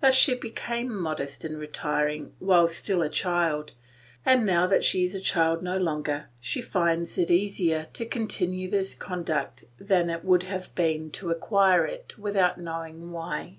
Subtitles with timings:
[0.00, 3.72] Thus she became modest and retiring while still a child,
[4.24, 8.70] and now that she is a child no longer, she finds it easier to continue
[8.70, 13.58] this conduct than it would have been to acquire it without knowing why.